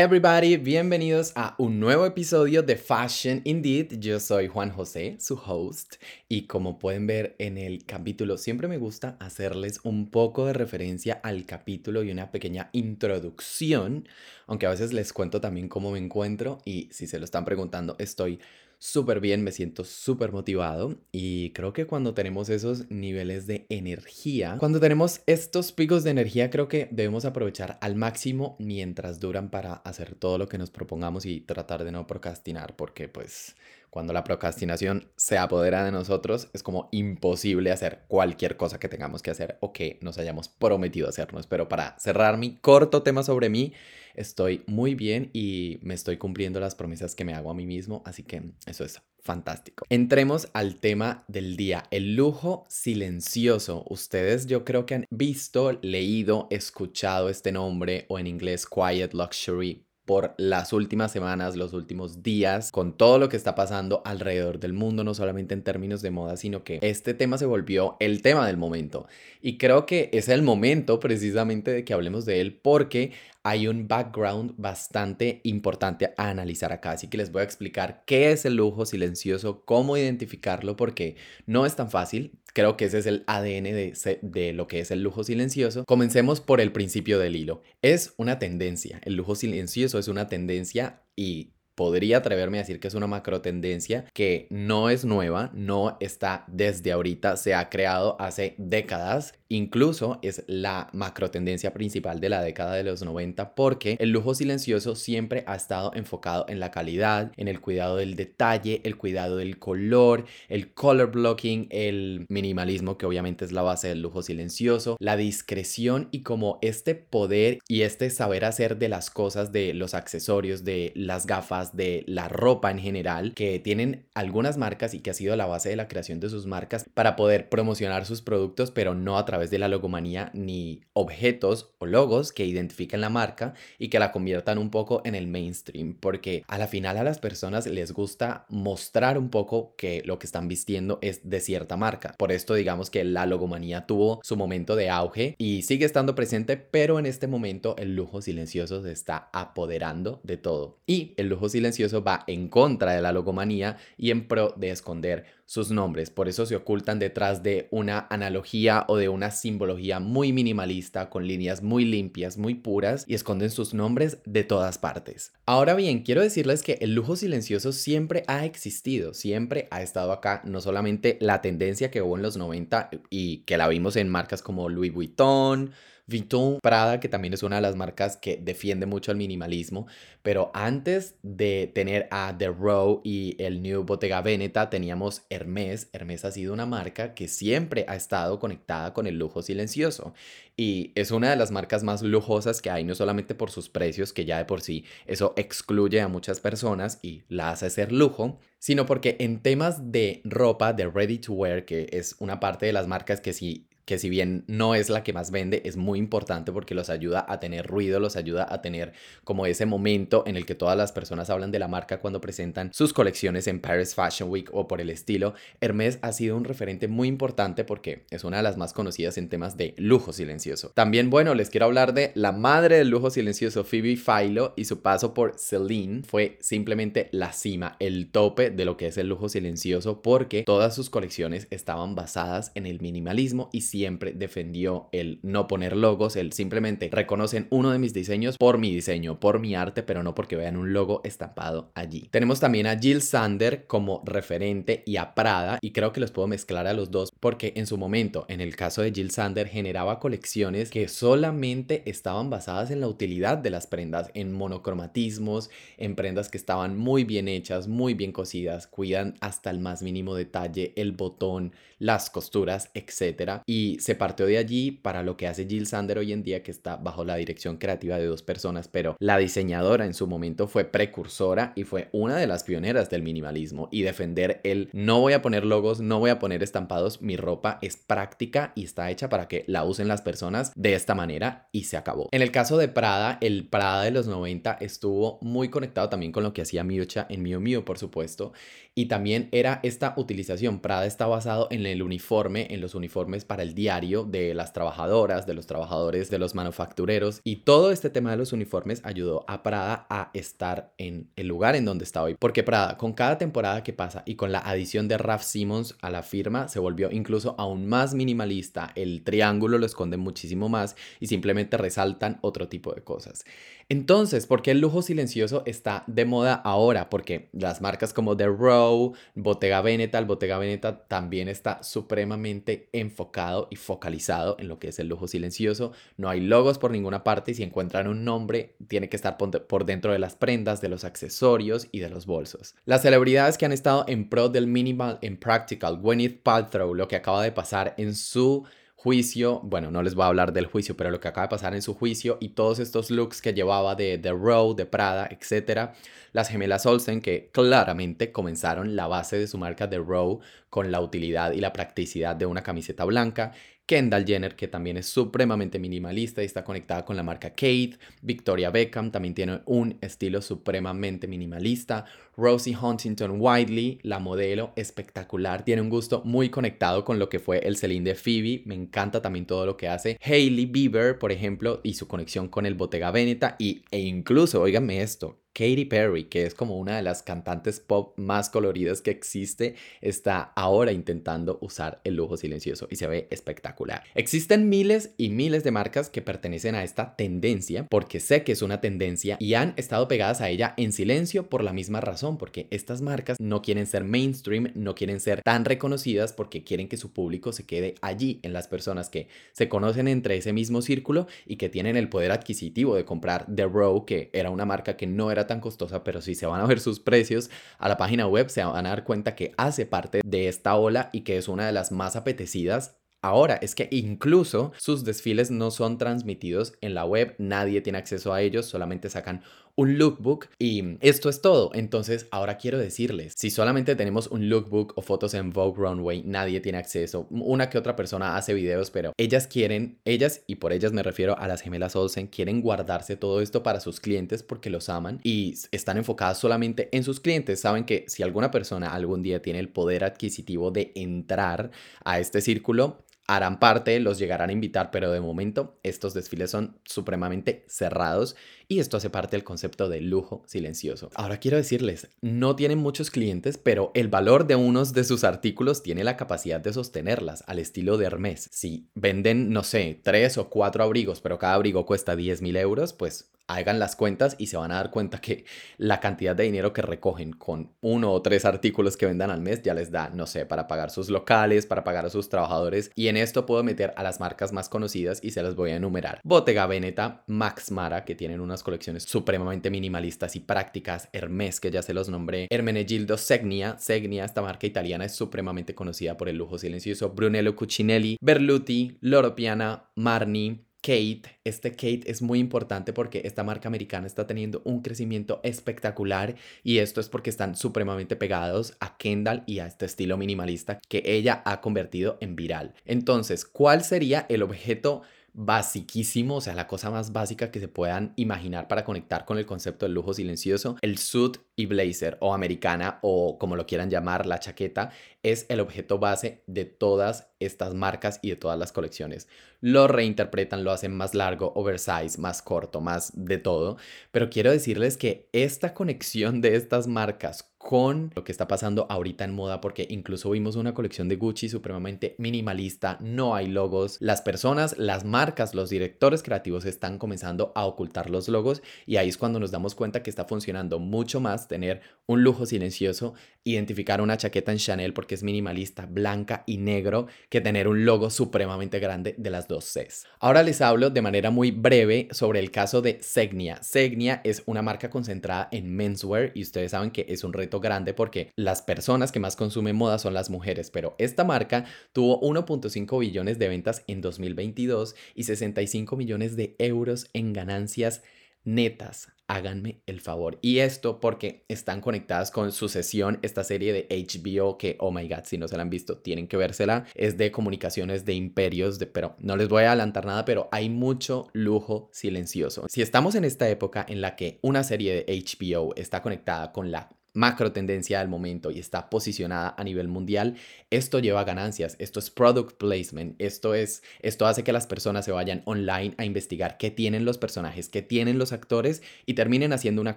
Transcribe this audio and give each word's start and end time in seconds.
everybody, 0.00 0.56
bienvenidos 0.56 1.32
a 1.34 1.56
un 1.58 1.80
nuevo 1.80 2.06
episodio 2.06 2.62
de 2.62 2.76
Fashion 2.76 3.40
Indeed. 3.42 3.98
Yo 3.98 4.20
soy 4.20 4.46
Juan 4.46 4.70
José, 4.70 5.16
su 5.18 5.34
host, 5.34 5.96
y 6.28 6.42
como 6.42 6.78
pueden 6.78 7.08
ver 7.08 7.34
en 7.40 7.58
el 7.58 7.84
capítulo, 7.84 8.38
siempre 8.38 8.68
me 8.68 8.78
gusta 8.78 9.16
hacerles 9.18 9.80
un 9.82 10.08
poco 10.08 10.46
de 10.46 10.52
referencia 10.52 11.14
al 11.24 11.46
capítulo 11.46 12.04
y 12.04 12.12
una 12.12 12.30
pequeña 12.30 12.70
introducción, 12.72 14.08
aunque 14.48 14.66
a 14.66 14.70
veces 14.70 14.92
les 14.92 15.12
cuento 15.12 15.40
también 15.40 15.68
cómo 15.68 15.92
me 15.92 15.98
encuentro 15.98 16.58
y 16.64 16.88
si 16.90 17.06
se 17.06 17.18
lo 17.18 17.24
están 17.24 17.44
preguntando, 17.44 17.94
estoy 17.98 18.40
súper 18.78 19.20
bien, 19.20 19.42
me 19.42 19.52
siento 19.52 19.84
súper 19.84 20.32
motivado 20.32 20.96
y 21.12 21.50
creo 21.50 21.72
que 21.72 21.86
cuando 21.86 22.14
tenemos 22.14 22.48
esos 22.48 22.90
niveles 22.90 23.46
de 23.46 23.66
energía, 23.68 24.56
cuando 24.58 24.80
tenemos 24.80 25.20
estos 25.26 25.72
picos 25.72 26.04
de 26.04 26.10
energía, 26.10 26.48
creo 26.48 26.68
que 26.68 26.88
debemos 26.90 27.24
aprovechar 27.24 27.78
al 27.80 27.96
máximo 27.96 28.56
mientras 28.58 29.20
duran 29.20 29.50
para 29.50 29.74
hacer 29.74 30.14
todo 30.14 30.38
lo 30.38 30.48
que 30.48 30.58
nos 30.58 30.70
propongamos 30.70 31.26
y 31.26 31.40
tratar 31.40 31.84
de 31.84 31.92
no 31.92 32.06
procrastinar, 32.06 32.76
porque 32.76 33.08
pues 33.08 33.54
cuando 33.90 34.12
la 34.12 34.22
procrastinación 34.22 35.10
se 35.16 35.38
apodera 35.38 35.84
de 35.84 35.92
nosotros, 35.92 36.48
es 36.52 36.62
como 36.62 36.88
imposible 36.92 37.72
hacer 37.72 38.04
cualquier 38.06 38.56
cosa 38.56 38.78
que 38.78 38.88
tengamos 38.88 39.22
que 39.22 39.30
hacer 39.30 39.56
o 39.60 39.72
que 39.72 39.98
nos 40.02 40.18
hayamos 40.18 40.48
prometido 40.48 41.08
hacernos. 41.08 41.46
Pero 41.46 41.68
para 41.68 41.98
cerrar 41.98 42.36
mi 42.36 42.56
corto 42.56 43.02
tema 43.02 43.22
sobre 43.22 43.48
mí, 43.48 43.72
estoy 44.18 44.62
muy 44.66 44.94
bien 44.94 45.30
y 45.32 45.78
me 45.82 45.94
estoy 45.94 46.18
cumpliendo 46.18 46.60
las 46.60 46.74
promesas 46.74 47.14
que 47.14 47.24
me 47.24 47.34
hago 47.34 47.50
a 47.50 47.54
mí 47.54 47.66
mismo, 47.66 48.02
así 48.04 48.22
que 48.22 48.42
eso 48.66 48.84
es 48.84 49.00
fantástico. 49.20 49.84
Entremos 49.88 50.48
al 50.52 50.76
tema 50.76 51.24
del 51.28 51.56
día, 51.56 51.84
el 51.90 52.16
lujo 52.16 52.66
silencioso. 52.68 53.84
Ustedes 53.88 54.46
yo 54.46 54.64
creo 54.64 54.86
que 54.86 54.94
han 54.96 55.06
visto, 55.10 55.78
leído, 55.82 56.48
escuchado 56.50 57.28
este 57.28 57.52
nombre 57.52 58.06
o 58.08 58.18
en 58.18 58.26
inglés 58.26 58.66
Quiet 58.66 59.14
Luxury 59.14 59.84
por 60.08 60.34
las 60.38 60.72
últimas 60.72 61.12
semanas, 61.12 61.54
los 61.54 61.74
últimos 61.74 62.22
días, 62.22 62.72
con 62.72 62.96
todo 62.96 63.18
lo 63.18 63.28
que 63.28 63.36
está 63.36 63.54
pasando 63.54 64.00
alrededor 64.06 64.58
del 64.58 64.72
mundo, 64.72 65.04
no 65.04 65.12
solamente 65.12 65.52
en 65.52 65.62
términos 65.62 66.00
de 66.00 66.10
moda, 66.10 66.38
sino 66.38 66.64
que 66.64 66.78
este 66.80 67.12
tema 67.12 67.36
se 67.36 67.44
volvió 67.44 67.98
el 68.00 68.22
tema 68.22 68.46
del 68.46 68.56
momento. 68.56 69.06
Y 69.42 69.58
creo 69.58 69.84
que 69.84 70.08
es 70.14 70.30
el 70.30 70.40
momento 70.40 70.98
precisamente 70.98 71.72
de 71.72 71.84
que 71.84 71.92
hablemos 71.92 72.24
de 72.24 72.40
él 72.40 72.54
porque 72.54 73.12
hay 73.48 73.66
un 73.66 73.88
background 73.88 74.52
bastante 74.58 75.40
importante 75.42 76.12
a 76.18 76.28
analizar 76.28 76.70
acá. 76.70 76.90
Así 76.90 77.08
que 77.08 77.16
les 77.16 77.32
voy 77.32 77.40
a 77.40 77.44
explicar 77.44 78.02
qué 78.06 78.30
es 78.30 78.44
el 78.44 78.56
lujo 78.56 78.84
silencioso, 78.84 79.64
cómo 79.64 79.96
identificarlo, 79.96 80.76
porque 80.76 81.16
no 81.46 81.64
es 81.64 81.74
tan 81.74 81.90
fácil. 81.90 82.38
Creo 82.52 82.76
que 82.76 82.84
ese 82.84 82.98
es 82.98 83.06
el 83.06 83.24
ADN 83.26 83.64
de, 83.64 84.52
lo 84.54 84.66
que 84.68 84.80
es 84.80 84.90
el 84.90 85.02
lujo 85.02 85.24
silencioso. 85.24 85.84
Comencemos 85.86 86.42
por 86.42 86.60
el 86.60 86.72
principio 86.72 87.18
del 87.18 87.36
hilo. 87.36 87.62
Es 87.80 88.12
una 88.18 88.38
tendencia. 88.38 89.00
El 89.02 89.14
lujo 89.14 89.34
silencioso 89.34 89.98
es 89.98 90.08
una 90.08 90.26
tendencia 90.26 91.04
y 91.16 91.54
podría 91.74 92.18
atreverme 92.18 92.58
a 92.58 92.62
decir 92.62 92.80
que 92.80 92.88
es 92.88 92.94
una 92.94 93.06
macro 93.06 93.40
tendencia 93.40 94.04
que 94.12 94.46
no 94.50 94.90
es 94.90 95.04
nueva, 95.04 95.52
no 95.54 95.96
está 96.00 96.44
desde 96.48 96.92
ahorita, 96.92 97.36
se 97.36 97.54
ha 97.54 97.70
creado 97.70 98.20
hace 98.20 98.56
décadas, 98.58 99.37
incluso 99.48 100.18
es 100.22 100.44
la 100.46 100.88
macro 100.92 101.30
tendencia 101.30 101.72
principal 101.72 102.20
de 102.20 102.28
la 102.28 102.42
década 102.42 102.74
de 102.74 102.84
los 102.84 103.02
90 103.02 103.54
porque 103.54 103.96
el 103.98 104.10
lujo 104.10 104.34
silencioso 104.34 104.94
siempre 104.94 105.44
ha 105.46 105.56
estado 105.56 105.92
enfocado 105.94 106.46
en 106.48 106.60
la 106.60 106.70
calidad, 106.70 107.32
en 107.36 107.48
el 107.48 107.60
cuidado 107.60 107.96
del 107.96 108.16
detalle, 108.16 108.80
el 108.84 108.96
cuidado 108.96 109.36
del 109.36 109.58
color, 109.58 110.24
el 110.48 110.72
color 110.72 111.10
blocking, 111.10 111.68
el 111.70 112.26
minimalismo 112.28 112.98
que 112.98 113.06
obviamente 113.06 113.44
es 113.44 113.52
la 113.52 113.62
base 113.62 113.88
del 113.88 114.02
lujo 114.02 114.22
silencioso, 114.22 114.96
la 115.00 115.16
discreción 115.16 116.08
y 116.10 116.22
como 116.22 116.58
este 116.62 116.94
poder 116.94 117.58
y 117.68 117.82
este 117.82 118.10
saber 118.10 118.44
hacer 118.44 118.78
de 118.78 118.88
las 118.88 119.10
cosas, 119.10 119.52
de 119.52 119.74
los 119.74 119.94
accesorios, 119.94 120.64
de 120.64 120.92
las 120.94 121.26
gafas, 121.26 121.76
de 121.76 122.04
la 122.06 122.28
ropa 122.28 122.70
en 122.70 122.78
general 122.78 123.32
que 123.34 123.58
tienen 123.58 124.06
algunas 124.14 124.56
marcas 124.56 124.94
y 124.94 125.00
que 125.00 125.10
ha 125.10 125.14
sido 125.14 125.36
la 125.36 125.46
base 125.46 125.70
de 125.70 125.76
la 125.76 125.88
creación 125.88 126.20
de 126.20 126.28
sus 126.28 126.46
marcas 126.46 126.84
para 126.94 127.16
poder 127.16 127.48
promocionar 127.48 128.04
sus 128.04 128.22
productos, 128.22 128.70
pero 128.70 128.94
no 128.94 129.18
a 129.18 129.24
través 129.24 129.37
de 129.38 129.58
la 129.58 129.68
logomanía 129.68 130.30
ni 130.34 130.82
objetos 130.92 131.74
o 131.78 131.86
logos 131.86 132.32
que 132.32 132.44
identifiquen 132.44 133.00
la 133.00 133.08
marca 133.08 133.54
y 133.78 133.88
que 133.88 133.98
la 133.98 134.12
conviertan 134.12 134.58
un 134.58 134.70
poco 134.70 135.02
en 135.04 135.14
el 135.14 135.26
mainstream, 135.26 135.96
porque 135.98 136.44
a 136.48 136.58
la 136.58 136.66
final 136.66 136.96
a 136.96 137.04
las 137.04 137.18
personas 137.18 137.66
les 137.66 137.92
gusta 137.92 138.44
mostrar 138.48 139.18
un 139.18 139.30
poco 139.30 139.74
que 139.76 140.02
lo 140.04 140.18
que 140.18 140.26
están 140.26 140.48
vistiendo 140.48 140.98
es 141.00 141.28
de 141.28 141.40
cierta 141.40 141.76
marca. 141.76 142.14
Por 142.18 142.32
esto 142.32 142.54
digamos 142.54 142.90
que 142.90 143.04
la 143.04 143.26
logomanía 143.26 143.86
tuvo 143.86 144.20
su 144.22 144.36
momento 144.36 144.76
de 144.76 144.90
auge 144.90 145.34
y 145.38 145.62
sigue 145.62 145.86
estando 145.86 146.14
presente, 146.14 146.56
pero 146.56 146.98
en 146.98 147.06
este 147.06 147.26
momento 147.26 147.76
el 147.78 147.94
lujo 147.94 148.20
silencioso 148.22 148.82
se 148.82 148.92
está 148.92 149.30
apoderando 149.32 150.20
de 150.22 150.36
todo. 150.36 150.78
Y 150.86 151.14
el 151.16 151.28
lujo 151.28 151.48
silencioso 151.48 152.02
va 152.02 152.24
en 152.26 152.48
contra 152.48 152.92
de 152.92 153.02
la 153.02 153.12
logomanía 153.12 153.76
y 153.96 154.10
en 154.10 154.26
pro 154.26 154.54
de 154.56 154.70
esconder 154.70 155.38
sus 155.48 155.70
nombres. 155.70 156.10
Por 156.10 156.28
eso 156.28 156.44
se 156.44 156.56
ocultan 156.56 156.98
detrás 156.98 157.42
de 157.42 157.68
una 157.70 158.06
analogía 158.10 158.84
o 158.86 158.98
de 158.98 159.08
una 159.08 159.27
simbología 159.30 160.00
muy 160.00 160.32
minimalista, 160.32 161.10
con 161.10 161.26
líneas 161.26 161.62
muy 161.62 161.84
limpias, 161.84 162.38
muy 162.38 162.54
puras 162.54 163.04
y 163.06 163.14
esconden 163.14 163.50
sus 163.50 163.74
nombres 163.74 164.18
de 164.24 164.44
todas 164.44 164.78
partes. 164.78 165.32
Ahora 165.46 165.74
bien, 165.74 166.02
quiero 166.02 166.22
decirles 166.22 166.62
que 166.62 166.78
el 166.80 166.94
lujo 166.94 167.16
silencioso 167.16 167.72
siempre 167.72 168.24
ha 168.26 168.44
existido, 168.44 169.14
siempre 169.14 169.68
ha 169.70 169.82
estado 169.82 170.12
acá, 170.12 170.42
no 170.44 170.60
solamente 170.60 171.18
la 171.20 171.40
tendencia 171.40 171.90
que 171.90 172.02
hubo 172.02 172.16
en 172.16 172.22
los 172.22 172.36
90 172.36 172.90
y 173.10 173.38
que 173.38 173.56
la 173.56 173.68
vimos 173.68 173.96
en 173.96 174.08
marcas 174.08 174.42
como 174.42 174.68
Louis 174.68 174.92
Vuitton, 174.92 175.72
Vuitton, 176.08 176.58
Prada, 176.62 177.00
que 177.00 177.08
también 177.08 177.34
es 177.34 177.42
una 177.42 177.56
de 177.56 177.62
las 177.62 177.76
marcas 177.76 178.16
que 178.16 178.38
defiende 178.38 178.86
mucho 178.86 179.12
el 179.12 179.18
minimalismo, 179.18 179.86
pero 180.22 180.50
antes 180.54 181.16
de 181.22 181.70
tener 181.74 182.08
a 182.10 182.34
The 182.36 182.48
Row 182.48 183.02
y 183.04 183.36
el 183.38 183.62
New 183.62 183.84
Bottega 183.84 184.22
Veneta 184.22 184.70
teníamos 184.70 185.22
Hermès. 185.28 185.90
Hermès 185.92 186.24
ha 186.24 186.32
sido 186.32 186.54
una 186.54 186.64
marca 186.64 187.14
que 187.14 187.28
siempre 187.28 187.84
ha 187.88 187.94
estado 187.94 188.38
conectada 188.38 188.94
con 188.94 189.06
el 189.06 189.18
lujo 189.18 189.42
silencioso 189.42 190.14
y 190.56 190.92
es 190.96 191.10
una 191.10 191.30
de 191.30 191.36
las 191.36 191.50
marcas 191.52 191.84
más 191.84 192.02
lujosas 192.02 192.60
que 192.60 192.70
hay, 192.70 192.84
no 192.84 192.94
solamente 192.94 193.34
por 193.34 193.50
sus 193.50 193.68
precios, 193.68 194.12
que 194.12 194.24
ya 194.24 194.38
de 194.38 194.44
por 194.44 194.60
sí 194.60 194.84
eso 195.06 195.34
excluye 195.36 196.00
a 196.00 196.08
muchas 196.08 196.40
personas 196.40 196.98
y 197.02 197.22
la 197.28 197.50
hace 197.50 197.70
ser 197.70 197.92
lujo, 197.92 198.38
sino 198.58 198.86
porque 198.86 199.16
en 199.20 199.40
temas 199.40 199.92
de 199.92 200.20
ropa, 200.24 200.72
de 200.72 200.88
ready 200.88 201.18
to 201.18 201.32
wear, 201.34 201.64
que 201.64 201.86
es 201.92 202.16
una 202.18 202.40
parte 202.40 202.66
de 202.66 202.72
las 202.72 202.88
marcas 202.88 203.20
que 203.20 203.32
sí 203.32 203.67
que 203.88 203.98
si 203.98 204.10
bien 204.10 204.44
no 204.48 204.74
es 204.74 204.90
la 204.90 205.02
que 205.02 205.14
más 205.14 205.30
vende, 205.30 205.62
es 205.64 205.78
muy 205.78 205.98
importante 205.98 206.52
porque 206.52 206.74
los 206.74 206.90
ayuda 206.90 207.24
a 207.26 207.40
tener 207.40 207.66
ruido, 207.66 208.00
los 208.00 208.16
ayuda 208.16 208.46
a 208.50 208.60
tener 208.60 208.92
como 209.24 209.46
ese 209.46 209.64
momento 209.64 210.24
en 210.26 210.36
el 210.36 210.44
que 210.44 210.54
todas 210.54 210.76
las 210.76 210.92
personas 210.92 211.30
hablan 211.30 211.52
de 211.52 211.58
la 211.58 211.68
marca 211.68 211.98
cuando 211.98 212.20
presentan 212.20 212.70
sus 212.74 212.92
colecciones 212.92 213.46
en 213.46 213.60
Paris 213.60 213.94
Fashion 213.94 214.28
Week 214.28 214.50
o 214.52 214.68
por 214.68 214.82
el 214.82 214.90
estilo. 214.90 215.32
Hermes 215.62 215.98
ha 216.02 216.12
sido 216.12 216.36
un 216.36 216.44
referente 216.44 216.86
muy 216.86 217.08
importante 217.08 217.64
porque 217.64 218.04
es 218.10 218.24
una 218.24 218.36
de 218.36 218.42
las 218.42 218.58
más 218.58 218.74
conocidas 218.74 219.16
en 219.16 219.30
temas 219.30 219.56
de 219.56 219.72
lujo 219.78 220.12
silencioso. 220.12 220.70
También, 220.74 221.08
bueno, 221.08 221.34
les 221.34 221.48
quiero 221.48 221.64
hablar 221.64 221.94
de 221.94 222.12
la 222.14 222.32
madre 222.32 222.76
del 222.76 222.90
lujo 222.90 223.08
silencioso, 223.08 223.64
Phoebe 223.64 223.96
Philo, 223.96 224.52
y 224.54 224.66
su 224.66 224.82
paso 224.82 225.14
por 225.14 225.38
Celine 225.38 226.02
fue 226.02 226.36
simplemente 226.42 227.08
la 227.12 227.32
cima, 227.32 227.76
el 227.80 228.10
tope 228.10 228.50
de 228.50 228.66
lo 228.66 228.76
que 228.76 228.88
es 228.88 228.98
el 228.98 229.08
lujo 229.08 229.30
silencioso 229.30 230.02
porque 230.02 230.42
todas 230.42 230.74
sus 230.74 230.90
colecciones 230.90 231.46
estaban 231.50 231.94
basadas 231.94 232.52
en 232.54 232.66
el 232.66 232.82
minimalismo 232.82 233.48
y 233.50 233.62
siempre 233.78 234.12
defendió 234.12 234.88
el 234.90 235.20
no 235.22 235.46
poner 235.46 235.76
logos, 235.76 236.16
el 236.16 236.32
simplemente 236.32 236.90
reconocen 236.92 237.46
uno 237.50 237.70
de 237.70 237.78
mis 237.78 237.94
diseños 237.94 238.36
por 238.36 238.58
mi 238.58 238.74
diseño, 238.74 239.20
por 239.20 239.38
mi 239.38 239.54
arte, 239.54 239.84
pero 239.84 240.02
no 240.02 240.16
porque 240.16 240.34
vean 240.34 240.56
un 240.56 240.72
logo 240.72 241.00
estampado 241.04 241.70
allí. 241.74 242.08
Tenemos 242.10 242.40
también 242.40 242.66
a 242.66 242.76
Jill 242.76 243.02
Sander 243.02 243.66
como 243.66 244.02
referente 244.04 244.82
y 244.84 244.96
a 244.96 245.14
Prada, 245.14 245.58
y 245.62 245.70
creo 245.70 245.92
que 245.92 246.00
los 246.00 246.10
puedo 246.10 246.26
mezclar 246.26 246.66
a 246.66 246.72
los 246.72 246.90
dos 246.90 247.12
porque 247.20 247.52
en 247.54 247.68
su 247.68 247.78
momento, 247.78 248.26
en 248.28 248.40
el 248.40 248.56
caso 248.56 248.82
de 248.82 248.90
Jill 248.92 249.12
Sander, 249.12 249.46
generaba 249.46 250.00
colecciones 250.00 250.70
que 250.70 250.88
solamente 250.88 251.88
estaban 251.88 252.30
basadas 252.30 252.72
en 252.72 252.80
la 252.80 252.88
utilidad 252.88 253.38
de 253.38 253.50
las 253.50 253.68
prendas, 253.68 254.10
en 254.14 254.32
monocromatismos, 254.32 255.50
en 255.76 255.94
prendas 255.94 256.28
que 256.28 256.38
estaban 256.38 256.76
muy 256.76 257.04
bien 257.04 257.28
hechas, 257.28 257.68
muy 257.68 257.94
bien 257.94 258.10
cosidas, 258.10 258.66
cuidan 258.66 259.14
hasta 259.20 259.50
el 259.50 259.60
más 259.60 259.82
mínimo 259.82 260.16
detalle, 260.16 260.72
el 260.76 260.92
botón, 260.92 261.52
las 261.78 262.10
costuras, 262.10 262.70
etc. 262.74 263.42
Y 263.46 263.67
se 263.80 263.94
partió 263.94 264.26
de 264.26 264.38
allí 264.38 264.70
para 264.70 265.02
lo 265.02 265.16
que 265.16 265.26
hace 265.26 265.46
Jill 265.46 265.66
Sander 265.66 265.98
hoy 265.98 266.12
en 266.12 266.22
día, 266.22 266.42
que 266.42 266.50
está 266.50 266.76
bajo 266.76 267.04
la 267.04 267.16
dirección 267.16 267.58
creativa 267.58 267.98
de 267.98 268.06
dos 268.06 268.22
personas, 268.22 268.68
pero 268.68 268.96
la 268.98 269.18
diseñadora 269.18 269.84
en 269.84 269.94
su 269.94 270.06
momento 270.06 270.48
fue 270.48 270.64
precursora 270.64 271.52
y 271.54 271.64
fue 271.64 271.88
una 271.92 272.16
de 272.16 272.26
las 272.26 272.44
pioneras 272.44 272.90
del 272.90 273.02
minimalismo 273.02 273.68
y 273.70 273.82
defender 273.82 274.40
el 274.44 274.70
no 274.72 275.00
voy 275.00 275.12
a 275.12 275.22
poner 275.22 275.44
logos, 275.44 275.80
no 275.80 275.98
voy 275.98 276.10
a 276.10 276.18
poner 276.18 276.42
estampados, 276.42 277.02
mi 277.02 277.16
ropa 277.16 277.58
es 277.62 277.76
práctica 277.76 278.52
y 278.54 278.64
está 278.64 278.90
hecha 278.90 279.08
para 279.08 279.28
que 279.28 279.44
la 279.46 279.64
usen 279.64 279.88
las 279.88 280.02
personas 280.02 280.52
de 280.54 280.74
esta 280.74 280.94
manera 280.94 281.48
y 281.52 281.64
se 281.64 281.76
acabó. 281.76 282.08
En 282.12 282.22
el 282.22 282.30
caso 282.30 282.56
de 282.56 282.68
Prada, 282.68 283.18
el 283.20 283.48
Prada 283.48 283.84
de 283.84 283.90
los 283.90 284.06
90 284.06 284.58
estuvo 284.60 285.18
muy 285.22 285.48
conectado 285.48 285.88
también 285.88 286.12
con 286.12 286.22
lo 286.22 286.32
que 286.32 286.42
hacía 286.42 286.64
Miuccia 286.64 287.06
en 287.08 287.22
Miu 287.22 287.40
Miu, 287.40 287.64
por 287.64 287.78
supuesto, 287.78 288.32
y 288.74 288.86
también 288.86 289.28
era 289.32 289.60
esta 289.62 289.94
utilización. 289.96 290.60
Prada 290.60 290.86
está 290.86 291.06
basado 291.06 291.48
en 291.50 291.66
el 291.66 291.82
uniforme, 291.82 292.46
en 292.50 292.60
los 292.60 292.74
uniformes 292.74 293.24
para 293.24 293.42
el 293.42 293.47
diario 293.54 294.04
de 294.04 294.34
las 294.34 294.52
trabajadoras, 294.52 295.26
de 295.26 295.34
los 295.34 295.46
trabajadores, 295.46 296.10
de 296.10 296.18
los 296.18 296.34
manufactureros 296.34 297.20
y 297.24 297.36
todo 297.36 297.70
este 297.70 297.90
tema 297.90 298.10
de 298.10 298.16
los 298.16 298.32
uniformes 298.32 298.80
ayudó 298.84 299.24
a 299.28 299.42
Prada 299.42 299.86
a 299.88 300.10
estar 300.14 300.72
en 300.78 301.08
el 301.16 301.28
lugar 301.28 301.56
en 301.56 301.64
donde 301.64 301.84
está 301.84 302.02
hoy. 302.02 302.16
Porque 302.18 302.42
Prada, 302.42 302.76
con 302.76 302.92
cada 302.92 303.18
temporada 303.18 303.62
que 303.62 303.72
pasa 303.72 304.02
y 304.06 304.16
con 304.16 304.32
la 304.32 304.38
adición 304.38 304.88
de 304.88 304.98
Raf 304.98 305.22
Simons 305.22 305.76
a 305.80 305.90
la 305.90 306.02
firma, 306.02 306.48
se 306.48 306.58
volvió 306.58 306.90
incluso 306.90 307.34
aún 307.38 307.66
más 307.66 307.94
minimalista. 307.94 308.72
El 308.74 309.02
triángulo 309.02 309.58
lo 309.58 309.66
esconde 309.66 309.96
muchísimo 309.96 310.48
más 310.48 310.76
y 311.00 311.06
simplemente 311.06 311.56
resaltan 311.56 312.18
otro 312.22 312.48
tipo 312.48 312.72
de 312.74 312.82
cosas. 312.82 313.24
Entonces, 313.70 314.26
¿por 314.26 314.40
qué 314.40 314.52
el 314.52 314.60
lujo 314.60 314.80
silencioso 314.80 315.42
está 315.44 315.84
de 315.86 316.06
moda 316.06 316.34
ahora? 316.34 316.88
Porque 316.88 317.28
las 317.32 317.60
marcas 317.60 317.92
como 317.92 318.16
The 318.16 318.26
Row, 318.26 318.94
Bottega 319.14 319.60
Veneta, 319.60 319.98
el 319.98 320.06
Bottega 320.06 320.38
Veneta 320.38 320.86
también 320.88 321.28
está 321.28 321.62
supremamente 321.62 322.70
enfocado 322.72 323.37
y 323.50 323.56
focalizado 323.56 324.36
en 324.40 324.48
lo 324.48 324.58
que 324.58 324.68
es 324.68 324.78
el 324.80 324.88
lujo 324.88 325.06
silencioso. 325.06 325.72
No 325.96 326.08
hay 326.08 326.20
logos 326.20 326.58
por 326.58 326.72
ninguna 326.72 327.04
parte 327.04 327.30
y 327.30 327.34
si 327.34 327.44
encuentran 327.44 327.86
un 327.86 328.04
nombre, 328.04 328.56
tiene 328.66 328.88
que 328.88 328.96
estar 328.96 329.16
por 329.16 329.64
dentro 329.64 329.92
de 329.92 330.00
las 330.00 330.16
prendas, 330.16 330.60
de 330.60 330.68
los 330.68 330.82
accesorios 330.82 331.68
y 331.70 331.78
de 331.78 331.90
los 331.90 332.06
bolsos. 332.06 332.56
Las 332.64 332.82
celebridades 332.82 333.38
que 333.38 333.46
han 333.46 333.52
estado 333.52 333.84
en 333.86 334.08
pro 334.08 334.28
del 334.28 334.46
minimal 334.46 334.98
en 335.02 335.16
practical, 335.16 335.78
Gwyneth 335.78 336.22
Paltrow, 336.22 336.74
lo 336.74 336.88
que 336.88 336.96
acaba 336.96 337.22
de 337.22 337.32
pasar 337.32 337.74
en 337.76 337.94
su 337.94 338.44
juicio, 338.80 339.40
bueno, 339.42 339.72
no 339.72 339.82
les 339.82 339.96
voy 339.96 340.04
a 340.04 340.06
hablar 340.06 340.32
del 340.32 340.46
juicio, 340.46 340.76
pero 340.76 340.92
lo 340.92 341.00
que 341.00 341.08
acaba 341.08 341.26
de 341.26 341.30
pasar 341.30 341.52
en 341.52 341.62
su 341.62 341.74
juicio 341.74 342.16
y 342.20 342.28
todos 342.28 342.60
estos 342.60 342.92
looks 342.92 343.20
que 343.20 343.34
llevaba 343.34 343.74
de 343.74 343.98
The 343.98 344.12
Row, 344.12 344.54
de 344.54 344.66
Prada, 344.66 345.08
etcétera, 345.10 345.74
las 346.12 346.28
gemelas 346.28 346.64
Olsen 346.64 347.00
que 347.00 347.28
claramente 347.32 348.12
comenzaron 348.12 348.76
la 348.76 348.86
base 348.86 349.18
de 349.18 349.26
su 349.26 349.36
marca 349.36 349.68
The 349.68 349.78
Row 349.78 350.20
con 350.48 350.70
la 350.70 350.80
utilidad 350.80 351.32
y 351.32 351.40
la 351.40 351.52
practicidad 351.52 352.14
de 352.14 352.26
una 352.26 352.44
camiseta 352.44 352.84
blanca, 352.84 353.32
Kendall 353.66 354.06
Jenner, 354.06 354.36
que 354.36 354.46
también 354.46 354.76
es 354.76 354.86
supremamente 354.86 355.58
minimalista 355.58 356.22
y 356.22 356.26
está 356.26 356.44
conectada 356.44 356.84
con 356.84 356.96
la 356.96 357.02
marca 357.02 357.30
Kate. 357.30 357.78
Victoria 358.00 358.50
Beckham 358.50 358.92
también 358.92 359.12
tiene 359.12 359.42
un 359.44 359.76
estilo 359.80 360.22
supremamente 360.22 361.06
minimalista. 361.06 361.84
Rosie 362.18 362.56
Huntington 362.60 363.20
Whiteley, 363.20 363.78
la 363.82 364.00
modelo 364.00 364.52
espectacular, 364.56 365.44
tiene 365.44 365.62
un 365.62 365.70
gusto 365.70 366.02
muy 366.04 366.30
conectado 366.30 366.84
con 366.84 366.98
lo 366.98 367.08
que 367.08 367.20
fue 367.20 367.38
el 367.38 367.56
Celine 367.56 367.90
de 367.90 367.94
Phoebe. 367.94 368.42
Me 368.44 368.56
encanta 368.56 369.00
también 369.00 369.24
todo 369.24 369.46
lo 369.46 369.56
que 369.56 369.68
hace. 369.68 369.96
Hailey 370.02 370.46
Bieber, 370.46 370.98
por 370.98 371.12
ejemplo, 371.12 371.60
y 371.62 371.74
su 371.74 371.86
conexión 371.86 372.26
con 372.26 372.44
el 372.44 372.56
Bottega 372.56 372.90
Veneta. 372.90 373.36
Y, 373.38 373.62
e 373.70 373.78
incluso, 373.78 374.42
oíganme 374.42 374.82
esto, 374.82 375.20
Katy 375.38 375.66
Perry, 375.66 376.04
que 376.04 376.26
es 376.26 376.34
como 376.34 376.58
una 376.58 376.76
de 376.76 376.82
las 376.82 377.04
cantantes 377.04 377.60
pop 377.60 377.96
más 377.96 378.28
coloridas 378.28 378.80
que 378.80 378.90
existe, 378.90 379.54
está 379.80 380.32
ahora 380.34 380.72
intentando 380.72 381.38
usar 381.40 381.80
el 381.84 381.94
lujo 381.94 382.16
silencioso 382.16 382.66
y 382.68 382.74
se 382.74 382.88
ve 382.88 383.06
espectacular. 383.12 383.84
Existen 383.94 384.48
miles 384.48 384.94
y 384.96 385.10
miles 385.10 385.44
de 385.44 385.52
marcas 385.52 385.90
que 385.90 386.02
pertenecen 386.02 386.56
a 386.56 386.64
esta 386.64 386.96
tendencia 386.96 387.68
porque 387.70 388.00
sé 388.00 388.24
que 388.24 388.32
es 388.32 388.42
una 388.42 388.60
tendencia 388.60 389.16
y 389.20 389.34
han 389.34 389.54
estado 389.56 389.86
pegadas 389.86 390.20
a 390.20 390.28
ella 390.28 390.54
en 390.56 390.72
silencio 390.72 391.28
por 391.28 391.44
la 391.44 391.52
misma 391.52 391.80
porque 392.16 392.46
estas 392.50 392.80
marcas 392.80 393.18
no 393.20 393.42
quieren 393.42 393.66
ser 393.66 393.84
mainstream, 393.84 394.52
no 394.54 394.74
quieren 394.74 395.00
ser 395.00 395.20
tan 395.22 395.44
reconocidas 395.44 396.12
porque 396.12 396.44
quieren 396.44 396.68
que 396.68 396.76
su 396.76 396.92
público 396.92 397.32
se 397.32 397.44
quede 397.44 397.74
allí 397.82 398.20
en 398.22 398.32
las 398.32 398.48
personas 398.48 398.88
que 398.88 399.08
se 399.32 399.48
conocen 399.48 399.88
entre 399.88 400.16
ese 400.16 400.32
mismo 400.32 400.62
círculo 400.62 401.06
y 401.26 401.36
que 401.36 401.48
tienen 401.48 401.76
el 401.76 401.88
poder 401.88 402.12
adquisitivo 402.12 402.74
de 402.74 402.84
comprar 402.84 403.26
The 403.34 403.44
Row, 403.44 403.84
que 403.84 404.10
era 404.12 404.30
una 404.30 404.46
marca 404.46 404.76
que 404.76 404.86
no 404.86 405.10
era 405.10 405.26
tan 405.26 405.40
costosa, 405.40 405.84
pero 405.84 406.00
si 406.00 406.14
se 406.14 406.26
van 406.26 406.40
a 406.40 406.46
ver 406.46 406.60
sus 406.60 406.80
precios 406.80 407.30
a 407.58 407.68
la 407.68 407.76
página 407.76 408.06
web, 408.06 408.30
se 408.30 408.44
van 408.44 408.64
a 408.64 408.70
dar 408.70 408.84
cuenta 408.84 409.14
que 409.14 409.32
hace 409.36 409.66
parte 409.66 410.00
de 410.04 410.28
esta 410.28 410.56
ola 410.56 410.90
y 410.92 411.00
que 411.02 411.18
es 411.18 411.28
una 411.28 411.46
de 411.46 411.52
las 411.52 411.72
más 411.72 411.96
apetecidas 411.96 412.78
Ahora 413.00 413.38
es 413.40 413.54
que 413.54 413.68
incluso 413.70 414.52
sus 414.58 414.84
desfiles 414.84 415.30
no 415.30 415.50
son 415.50 415.78
transmitidos 415.78 416.54
en 416.60 416.74
la 416.74 416.84
web, 416.84 417.14
nadie 417.18 417.60
tiene 417.60 417.78
acceso 417.78 418.12
a 418.12 418.22
ellos, 418.22 418.46
solamente 418.46 418.90
sacan 418.90 419.22
un 419.58 419.76
lookbook 419.76 420.28
y 420.38 420.76
esto 420.80 421.08
es 421.08 421.20
todo. 421.20 421.50
Entonces, 421.52 422.06
ahora 422.12 422.38
quiero 422.38 422.58
decirles, 422.58 423.14
si 423.16 423.30
solamente 423.30 423.74
tenemos 423.74 424.06
un 424.06 424.28
lookbook 424.28 424.72
o 424.76 424.82
fotos 424.82 425.14
en 425.14 425.32
Vogue 425.32 425.60
Runway, 425.60 426.04
nadie 426.04 426.40
tiene 426.40 426.58
acceso. 426.58 427.08
Una 427.10 427.50
que 427.50 427.58
otra 427.58 427.74
persona 427.74 428.16
hace 428.16 428.34
videos, 428.34 428.70
pero 428.70 428.92
ellas 428.96 429.26
quieren, 429.26 429.80
ellas 429.84 430.22
y 430.28 430.36
por 430.36 430.52
ellas 430.52 430.72
me 430.72 430.84
refiero 430.84 431.18
a 431.18 431.26
las 431.26 431.40
gemelas 431.40 431.74
Olsen, 431.74 432.06
quieren 432.06 432.40
guardarse 432.40 432.96
todo 432.96 433.20
esto 433.20 433.42
para 433.42 433.58
sus 433.58 433.80
clientes 433.80 434.22
porque 434.22 434.48
los 434.48 434.68
aman 434.68 435.00
y 435.02 435.34
están 435.50 435.76
enfocadas 435.76 436.18
solamente 436.18 436.68
en 436.70 436.84
sus 436.84 437.00
clientes. 437.00 437.40
Saben 437.40 437.64
que 437.64 437.84
si 437.88 438.04
alguna 438.04 438.30
persona 438.30 438.72
algún 438.72 439.02
día 439.02 439.22
tiene 439.22 439.40
el 439.40 439.48
poder 439.48 439.82
adquisitivo 439.82 440.52
de 440.52 440.70
entrar 440.76 441.50
a 441.84 441.98
este 441.98 442.20
círculo, 442.20 442.84
harán 443.08 443.40
parte, 443.40 443.80
los 443.80 443.98
llegarán 443.98 444.28
a 444.28 444.34
invitar, 444.34 444.70
pero 444.70 444.92
de 444.92 445.00
momento 445.00 445.58
estos 445.62 445.94
desfiles 445.94 446.30
son 446.30 446.58
supremamente 446.64 447.44
cerrados 447.48 448.14
y 448.48 448.60
esto 448.60 448.76
hace 448.76 448.90
parte 448.90 449.16
del 449.16 449.24
concepto 449.24 449.68
de 449.70 449.80
lujo 449.80 450.22
silencioso. 450.26 450.90
Ahora 450.94 451.18
quiero 451.18 451.38
decirles, 451.38 451.88
no 452.02 452.36
tienen 452.36 452.58
muchos 452.58 452.90
clientes, 452.90 453.38
pero 453.38 453.72
el 453.74 453.88
valor 453.88 454.26
de 454.26 454.36
unos 454.36 454.74
de 454.74 454.84
sus 454.84 455.04
artículos 455.04 455.62
tiene 455.62 455.84
la 455.84 455.96
capacidad 455.96 456.38
de 456.40 456.52
sostenerlas, 456.52 457.24
al 457.26 457.38
estilo 457.38 457.78
de 457.78 457.86
Hermes. 457.86 458.28
Si 458.30 458.68
venden, 458.74 459.30
no 459.30 459.42
sé, 459.42 459.80
tres 459.82 460.18
o 460.18 460.28
cuatro 460.28 460.62
abrigos, 460.62 461.00
pero 461.00 461.18
cada 461.18 461.34
abrigo 461.34 461.64
cuesta 461.64 461.96
10 461.96 462.20
mil 462.20 462.36
euros, 462.36 462.74
pues 462.74 463.10
hagan 463.28 463.58
las 463.58 463.76
cuentas 463.76 464.16
y 464.18 464.28
se 464.28 464.38
van 464.38 464.50
a 464.50 464.56
dar 464.56 464.70
cuenta 464.70 465.00
que 465.00 465.24
la 465.58 465.80
cantidad 465.80 466.16
de 466.16 466.24
dinero 466.24 466.52
que 466.54 466.62
recogen 466.62 467.12
con 467.12 467.52
uno 467.60 467.92
o 467.92 468.02
tres 468.02 468.24
artículos 468.24 468.76
que 468.76 468.86
vendan 468.86 469.10
al 469.10 469.20
mes 469.20 469.42
ya 469.42 469.52
les 469.52 469.70
da, 469.70 469.90
no 469.90 470.06
sé, 470.06 470.24
para 470.24 470.48
pagar 470.48 470.70
sus 470.70 470.88
locales, 470.88 471.44
para 471.44 471.62
pagar 471.62 471.84
a 471.84 471.90
sus 471.90 472.08
trabajadores. 472.08 472.70
Y 472.74 472.88
en 472.88 472.96
esto 472.98 473.26
puedo 473.26 473.42
meter 473.42 473.72
a 473.76 473.82
las 473.82 474.00
marcas 474.00 474.32
más 474.32 474.48
conocidas 474.48 475.00
y 475.02 475.10
se 475.10 475.22
las 475.22 475.34
voy 475.34 475.50
a 475.50 475.56
enumerar. 475.56 476.00
Bottega 476.04 476.46
Veneta, 476.46 477.04
Max 477.06 477.50
Mara, 477.50 477.84
que 477.84 477.94
tienen 477.94 478.20
unas 478.20 478.42
colecciones 478.42 478.84
supremamente 478.84 479.50
minimalistas 479.50 480.16
y 480.16 480.20
prácticas. 480.20 480.88
Hermes, 480.92 481.40
que 481.40 481.50
ya 481.50 481.62
se 481.62 481.74
los 481.74 481.88
nombré. 481.88 482.26
Hermenegildo 482.30 482.96
Segnia. 482.98 483.56
Segnia, 483.58 484.04
esta 484.04 484.22
marca 484.22 484.46
italiana, 484.46 484.84
es 484.84 484.94
supremamente 484.94 485.54
conocida 485.54 485.96
por 485.96 486.08
el 486.08 486.16
lujo 486.16 486.38
silencioso. 486.38 486.90
Brunello 486.90 487.36
Cucinelli, 487.36 487.96
Berluti, 488.00 488.78
Loro 488.80 489.14
Piana, 489.14 489.70
Marni, 489.74 490.47
Kate, 490.60 491.02
este 491.24 491.52
Kate 491.52 491.82
es 491.86 492.02
muy 492.02 492.18
importante 492.18 492.72
porque 492.72 493.02
esta 493.04 493.24
marca 493.24 493.48
americana 493.48 493.86
está 493.86 494.06
teniendo 494.06 494.42
un 494.44 494.60
crecimiento 494.60 495.20
espectacular 495.22 496.16
y 496.42 496.58
esto 496.58 496.80
es 496.80 496.88
porque 496.88 497.10
están 497.10 497.36
supremamente 497.36 497.96
pegados 497.96 498.56
a 498.60 498.76
Kendall 498.76 499.22
y 499.26 499.38
a 499.38 499.46
este 499.46 499.66
estilo 499.66 499.96
minimalista 499.96 500.58
que 500.68 500.82
ella 500.84 501.22
ha 501.24 501.40
convertido 501.40 501.96
en 502.00 502.16
viral. 502.16 502.54
Entonces, 502.64 503.24
¿cuál 503.24 503.62
sería 503.62 504.06
el 504.08 504.22
objeto 504.22 504.82
basiquísimo, 505.12 506.16
o 506.16 506.20
sea, 506.20 506.34
la 506.34 506.46
cosa 506.46 506.70
más 506.70 506.92
básica 506.92 507.30
que 507.30 507.40
se 507.40 507.48
puedan 507.48 507.92
imaginar 507.96 508.48
para 508.48 508.64
conectar 508.64 509.04
con 509.04 509.18
el 509.18 509.26
concepto 509.26 509.66
del 509.66 509.74
lujo 509.74 509.94
silencioso, 509.94 510.56
el 510.62 510.78
suit 510.78 511.18
y 511.36 511.46
blazer 511.46 511.98
o 512.00 512.14
americana 512.14 512.78
o 512.82 513.18
como 513.18 513.36
lo 513.36 513.46
quieran 513.46 513.70
llamar, 513.70 514.06
la 514.06 514.20
chaqueta, 514.20 514.70
es 515.02 515.26
el 515.28 515.40
objeto 515.40 515.78
base 515.78 516.22
de 516.26 516.44
todas 516.44 517.08
estas 517.20 517.54
marcas 517.54 518.00
y 518.02 518.10
de 518.10 518.16
todas 518.16 518.38
las 518.38 518.52
colecciones. 518.52 519.08
Lo 519.40 519.68
reinterpretan, 519.68 520.44
lo 520.44 520.50
hacen 520.50 520.76
más 520.76 520.94
largo, 520.94 521.32
oversize, 521.34 521.98
más 521.98 522.22
corto, 522.22 522.60
más 522.60 522.92
de 522.94 523.18
todo, 523.18 523.56
pero 523.90 524.10
quiero 524.10 524.30
decirles 524.30 524.76
que 524.76 525.08
esta 525.12 525.54
conexión 525.54 526.20
de 526.20 526.36
estas 526.36 526.66
marcas 526.66 527.22
con 527.48 527.90
lo 527.94 528.04
que 528.04 528.12
está 528.12 528.28
pasando 528.28 528.66
ahorita 528.68 529.04
en 529.04 529.14
moda, 529.14 529.40
porque 529.40 529.66
incluso 529.70 530.10
vimos 530.10 530.36
una 530.36 530.52
colección 530.52 530.86
de 530.86 530.96
Gucci 530.96 531.30
supremamente 531.30 531.94
minimalista, 531.96 532.76
no 532.82 533.14
hay 533.14 533.26
logos, 533.26 533.78
las 533.80 534.02
personas, 534.02 534.58
las 534.58 534.84
marcas, 534.84 535.34
los 535.34 535.48
directores 535.48 536.02
creativos 536.02 536.44
están 536.44 536.76
comenzando 536.76 537.32
a 537.34 537.46
ocultar 537.46 537.88
los 537.88 538.06
logos 538.10 538.42
y 538.66 538.76
ahí 538.76 538.90
es 538.90 538.98
cuando 538.98 539.18
nos 539.18 539.30
damos 539.30 539.54
cuenta 539.54 539.82
que 539.82 539.88
está 539.88 540.04
funcionando 540.04 540.58
mucho 540.58 541.00
más 541.00 541.26
tener 541.26 541.62
un 541.86 542.02
lujo 542.02 542.26
silencioso, 542.26 542.92
identificar 543.24 543.80
una 543.80 543.96
chaqueta 543.96 544.30
en 544.30 544.36
Chanel 544.36 544.74
porque 544.74 544.96
es 544.96 545.02
minimalista, 545.02 545.64
blanca 545.64 546.24
y 546.26 546.36
negro, 546.36 546.86
que 547.08 547.22
tener 547.22 547.48
un 547.48 547.64
logo 547.64 547.88
supremamente 547.88 548.58
grande 548.58 548.94
de 548.98 549.08
las 549.08 549.26
dos 549.26 549.46
Cs. 549.46 549.86
Ahora 550.00 550.22
les 550.22 550.42
hablo 550.42 550.68
de 550.68 550.82
manera 550.82 551.10
muy 551.10 551.30
breve 551.30 551.88
sobre 551.92 552.20
el 552.20 552.30
caso 552.30 552.60
de 552.60 552.76
Segnia. 552.82 553.42
Segnia 553.42 554.02
es 554.04 554.22
una 554.26 554.42
marca 554.42 554.68
concentrada 554.68 555.30
en 555.32 555.56
menswear 555.56 556.12
y 556.14 556.20
ustedes 556.20 556.50
saben 556.50 556.72
que 556.72 556.84
es 556.90 557.04
un 557.04 557.14
reto 557.14 557.37
grande 557.40 557.74
porque 557.74 558.12
las 558.16 558.42
personas 558.42 558.92
que 558.92 559.00
más 559.00 559.16
consumen 559.16 559.56
moda 559.56 559.78
son 559.78 559.94
las 559.94 560.10
mujeres, 560.10 560.50
pero 560.50 560.74
esta 560.78 561.04
marca 561.04 561.44
tuvo 561.72 562.00
1.5 562.00 562.78
billones 562.78 563.18
de 563.18 563.28
ventas 563.28 563.64
en 563.66 563.80
2022 563.80 564.74
y 564.94 565.04
65 565.04 565.76
millones 565.76 566.16
de 566.16 566.36
euros 566.38 566.88
en 566.92 567.12
ganancias 567.12 567.82
netas 568.24 568.88
háganme 569.08 569.62
el 569.66 569.80
favor. 569.80 570.18
Y 570.22 570.38
esto 570.38 570.80
porque 570.80 571.24
están 571.28 571.60
conectadas 571.60 572.10
con 572.10 572.30
Sucesión, 572.30 572.98
esta 573.02 573.24
serie 573.24 573.52
de 573.52 573.66
HBO 573.70 574.38
que, 574.38 574.56
oh 574.60 574.70
my 574.70 574.86
god, 574.86 575.04
si 575.04 575.18
no 575.18 575.26
se 575.26 575.36
la 575.36 575.42
han 575.42 575.50
visto, 575.50 575.78
tienen 575.78 576.06
que 576.06 576.16
vérsela. 576.16 576.66
Es 576.74 576.96
de 576.96 577.10
comunicaciones 577.10 577.84
de 577.84 577.94
imperios, 577.94 578.58
de, 578.58 578.66
pero 578.66 578.94
no 578.98 579.16
les 579.16 579.28
voy 579.28 579.44
a 579.44 579.48
adelantar 579.48 579.86
nada, 579.86 580.04
pero 580.04 580.28
hay 580.30 580.50
mucho 580.50 581.08
lujo 581.14 581.70
silencioso. 581.72 582.46
Si 582.48 582.62
estamos 582.62 582.94
en 582.94 583.04
esta 583.04 583.28
época 583.28 583.64
en 583.68 583.80
la 583.80 583.96
que 583.96 584.20
una 584.22 584.44
serie 584.44 584.84
de 584.84 585.02
HBO 585.02 585.54
está 585.56 585.82
conectada 585.82 586.30
con 586.32 586.52
la 586.52 586.68
macro 586.98 587.30
tendencia 587.30 587.78
del 587.78 587.88
momento 587.88 588.30
y 588.30 588.40
está 588.40 588.68
posicionada 588.68 589.34
a 589.38 589.44
nivel 589.44 589.68
mundial, 589.68 590.16
esto 590.50 590.80
lleva 590.80 591.04
ganancias, 591.04 591.54
esto 591.60 591.78
es 591.78 591.90
product 591.90 592.36
placement, 592.38 593.00
esto 593.00 593.34
es 593.34 593.62
esto 593.80 594.06
hace 594.06 594.24
que 594.24 594.32
las 594.32 594.48
personas 594.48 594.84
se 594.84 594.90
vayan 594.90 595.22
online 595.24 595.74
a 595.78 595.84
investigar 595.84 596.36
qué 596.38 596.50
tienen 596.50 596.84
los 596.84 596.98
personajes, 596.98 597.48
qué 597.48 597.62
tienen 597.62 597.98
los 597.98 598.12
actores 598.12 598.62
y 598.84 598.94
terminen 598.94 599.32
haciendo 599.32 599.62
una 599.62 599.76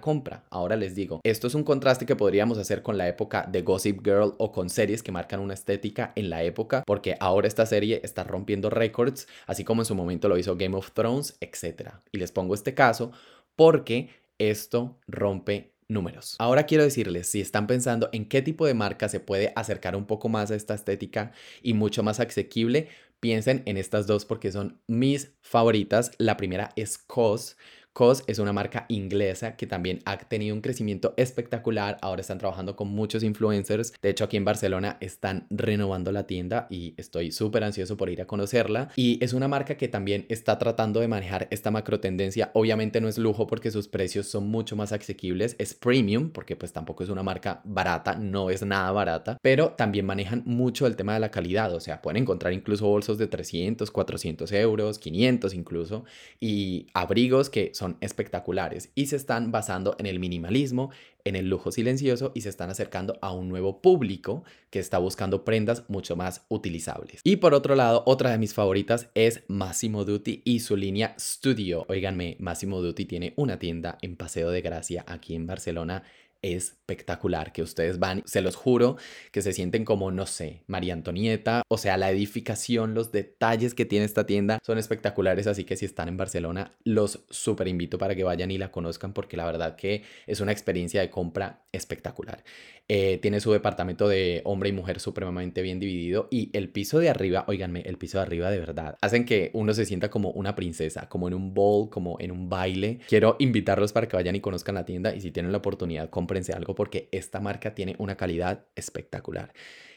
compra. 0.00 0.44
Ahora 0.50 0.76
les 0.76 0.96
digo, 0.96 1.20
esto 1.22 1.46
es 1.46 1.54
un 1.54 1.62
contraste 1.62 2.06
que 2.06 2.16
podríamos 2.16 2.58
hacer 2.58 2.82
con 2.82 2.98
la 2.98 3.06
época 3.06 3.48
de 3.50 3.62
Gossip 3.62 4.04
Girl 4.04 4.34
o 4.38 4.50
con 4.50 4.68
series 4.68 5.02
que 5.02 5.12
marcan 5.12 5.38
una 5.38 5.54
estética 5.54 6.12
en 6.16 6.28
la 6.28 6.42
época, 6.42 6.82
porque 6.84 7.16
ahora 7.20 7.46
esta 7.46 7.66
serie 7.66 8.00
está 8.02 8.24
rompiendo 8.24 8.68
récords, 8.68 9.28
así 9.46 9.62
como 9.62 9.82
en 9.82 9.86
su 9.86 9.94
momento 9.94 10.28
lo 10.28 10.38
hizo 10.38 10.56
Game 10.56 10.76
of 10.76 10.90
Thrones, 10.90 11.36
etc. 11.40 11.90
Y 12.10 12.18
les 12.18 12.32
pongo 12.32 12.54
este 12.54 12.74
caso 12.74 13.12
porque 13.54 14.08
esto 14.38 14.98
rompe 15.06 15.71
números. 15.92 16.36
Ahora 16.38 16.64
quiero 16.64 16.84
decirles, 16.84 17.28
si 17.28 17.40
están 17.40 17.66
pensando 17.66 18.08
en 18.12 18.28
qué 18.28 18.42
tipo 18.42 18.66
de 18.66 18.74
marca 18.74 19.08
se 19.08 19.20
puede 19.20 19.52
acercar 19.56 19.96
un 19.96 20.06
poco 20.06 20.28
más 20.28 20.50
a 20.50 20.54
esta 20.54 20.74
estética 20.74 21.32
y 21.62 21.74
mucho 21.74 22.02
más 22.02 22.20
asequible, 22.20 22.88
piensen 23.20 23.62
en 23.66 23.76
estas 23.76 24.06
dos 24.06 24.24
porque 24.24 24.50
son 24.50 24.80
mis 24.88 25.32
favoritas. 25.40 26.10
La 26.18 26.36
primera 26.36 26.70
es 26.74 26.98
COS. 26.98 27.56
COS 27.92 28.24
es 28.26 28.38
una 28.38 28.54
marca 28.54 28.86
inglesa 28.88 29.54
que 29.56 29.66
también 29.66 29.98
ha 30.06 30.16
tenido 30.16 30.54
un 30.54 30.62
crecimiento 30.62 31.12
espectacular. 31.18 31.98
Ahora 32.00 32.22
están 32.22 32.38
trabajando 32.38 32.74
con 32.74 32.88
muchos 32.88 33.22
influencers. 33.22 33.92
De 34.00 34.08
hecho, 34.08 34.24
aquí 34.24 34.38
en 34.38 34.46
Barcelona 34.46 34.96
están 35.00 35.46
renovando 35.50 36.10
la 36.10 36.26
tienda 36.26 36.66
y 36.70 36.94
estoy 36.96 37.32
súper 37.32 37.64
ansioso 37.64 37.98
por 37.98 38.08
ir 38.08 38.22
a 38.22 38.26
conocerla. 38.26 38.90
Y 38.96 39.22
es 39.22 39.34
una 39.34 39.46
marca 39.46 39.76
que 39.76 39.88
también 39.88 40.24
está 40.30 40.58
tratando 40.58 41.00
de 41.00 41.08
manejar 41.08 41.48
esta 41.50 41.70
macro 41.70 42.00
tendencia. 42.00 42.50
Obviamente 42.54 43.00
no 43.02 43.08
es 43.08 43.18
lujo 43.18 43.46
porque 43.46 43.70
sus 43.70 43.88
precios 43.88 44.26
son 44.26 44.48
mucho 44.48 44.74
más 44.74 44.92
asequibles. 44.92 45.54
Es 45.58 45.74
premium 45.74 46.30
porque 46.30 46.56
pues 46.56 46.72
tampoco 46.72 47.04
es 47.04 47.10
una 47.10 47.22
marca 47.22 47.60
barata, 47.64 48.14
no 48.14 48.48
es 48.48 48.62
nada 48.64 48.90
barata, 48.92 49.36
pero 49.42 49.72
también 49.72 50.06
manejan 50.06 50.42
mucho 50.46 50.86
el 50.86 50.96
tema 50.96 51.12
de 51.12 51.20
la 51.20 51.30
calidad. 51.30 51.74
O 51.74 51.80
sea, 51.80 52.00
pueden 52.00 52.22
encontrar 52.22 52.54
incluso 52.54 52.86
bolsos 52.86 53.18
de 53.18 53.26
300, 53.26 53.90
400 53.90 54.50
euros, 54.52 54.98
500 54.98 55.52
incluso, 55.52 56.04
y 56.40 56.86
abrigos 56.94 57.50
que 57.50 57.70
son 57.74 57.81
son 57.82 57.96
espectaculares 58.00 58.92
y 58.94 59.06
se 59.06 59.16
están 59.16 59.50
basando 59.50 59.96
en 59.98 60.06
el 60.06 60.20
minimalismo, 60.20 60.90
en 61.24 61.34
el 61.34 61.48
lujo 61.48 61.72
silencioso 61.72 62.30
y 62.32 62.42
se 62.42 62.48
están 62.48 62.70
acercando 62.70 63.18
a 63.20 63.32
un 63.32 63.48
nuevo 63.48 63.82
público 63.82 64.44
que 64.70 64.78
está 64.78 64.98
buscando 64.98 65.44
prendas 65.44 65.82
mucho 65.88 66.14
más 66.14 66.46
utilizables. 66.48 67.20
Y 67.24 67.36
por 67.36 67.54
otro 67.54 67.74
lado, 67.74 68.04
otra 68.06 68.30
de 68.30 68.38
mis 68.38 68.54
favoritas 68.54 69.08
es 69.16 69.42
Massimo 69.48 70.04
Dutti 70.04 70.42
y 70.44 70.60
su 70.60 70.76
línea 70.76 71.16
Studio. 71.18 71.84
Óiganme, 71.88 72.36
Massimo 72.38 72.80
Dutti 72.80 73.04
tiene 73.04 73.32
una 73.36 73.58
tienda 73.58 73.98
en 74.00 74.14
Paseo 74.14 74.52
de 74.52 74.60
Gracia 74.60 75.04
aquí 75.08 75.34
en 75.34 75.48
Barcelona 75.48 76.04
espectacular, 76.42 77.52
que 77.52 77.62
ustedes 77.62 77.98
van, 77.98 78.22
se 78.26 78.42
los 78.42 78.56
juro, 78.56 78.96
que 79.30 79.42
se 79.42 79.52
sienten 79.52 79.84
como, 79.84 80.10
no 80.10 80.26
sé, 80.26 80.64
María 80.66 80.92
Antonieta, 80.92 81.62
o 81.68 81.78
sea, 81.78 81.96
la 81.96 82.10
edificación, 82.10 82.94
los 82.94 83.12
detalles 83.12 83.74
que 83.74 83.84
tiene 83.84 84.04
esta 84.04 84.26
tienda 84.26 84.58
son 84.64 84.78
espectaculares, 84.78 85.46
así 85.46 85.64
que 85.64 85.76
si 85.76 85.86
están 85.86 86.08
en 86.08 86.16
Barcelona, 86.16 86.72
los 86.84 87.24
súper 87.30 87.68
invito 87.68 87.96
para 87.98 88.14
que 88.14 88.24
vayan 88.24 88.50
y 88.50 88.58
la 88.58 88.72
conozcan 88.72 89.12
porque 89.12 89.36
la 89.36 89.46
verdad 89.46 89.76
que 89.76 90.02
es 90.26 90.40
una 90.40 90.52
experiencia 90.52 91.00
de 91.00 91.10
compra 91.10 91.64
espectacular. 91.72 92.44
Eh, 92.88 93.18
tiene 93.22 93.40
su 93.40 93.52
departamento 93.52 94.08
de 94.08 94.42
hombre 94.44 94.68
y 94.68 94.72
mujer 94.72 95.00
supremamente 95.00 95.62
bien 95.62 95.78
dividido 95.78 96.28
y 96.30 96.50
el 96.52 96.68
piso 96.68 96.98
de 96.98 97.08
arriba, 97.08 97.44
oiganme, 97.46 97.80
el 97.82 97.96
piso 97.96 98.18
de 98.18 98.22
arriba 98.22 98.50
de 98.50 98.58
verdad, 98.58 98.98
hacen 99.00 99.24
que 99.24 99.50
uno 99.54 99.72
se 99.72 99.86
sienta 99.86 100.10
como 100.10 100.30
una 100.30 100.54
princesa, 100.54 101.08
como 101.08 101.28
en 101.28 101.34
un 101.34 101.54
bowl, 101.54 101.88
como 101.88 102.16
en 102.20 102.32
un 102.32 102.48
baile. 102.50 102.98
Quiero 103.08 103.36
invitarlos 103.38 103.92
para 103.92 104.08
que 104.08 104.16
vayan 104.16 104.36
y 104.36 104.40
conozcan 104.40 104.74
la 104.74 104.84
tienda 104.84 105.14
y 105.14 105.20
si 105.20 105.30
tienen 105.30 105.52
la 105.52 105.58
oportunidad, 105.58 106.10
cómprense 106.32 106.54
algo 106.54 106.74
porque 106.74 107.10
esta 107.12 107.40
marca 107.40 107.74
tiene 107.74 107.94
una 107.98 108.16
calidad 108.16 108.64
espectacular. 108.74 109.52